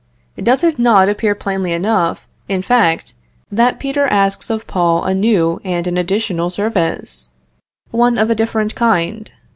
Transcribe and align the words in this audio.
Does 0.41 0.63
it 0.63 0.79
not 0.79 1.09
appear 1.09 1.35
plainly 1.35 1.73
enough, 1.73 2.27
in 2.49 2.63
fact, 2.63 3.13
that 3.51 3.79
Peter 3.79 4.07
asks 4.07 4.49
of 4.49 4.65
Paul 4.65 5.03
a 5.03 5.13
new 5.13 5.61
and 5.63 5.85
an 5.85 5.95
additional 5.95 6.49
service; 6.49 7.29
one 7.91 8.17
of 8.17 8.31
a 8.31 8.33
different 8.33 8.73
kind? 8.73 9.29